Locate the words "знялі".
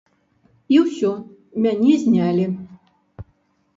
2.07-2.45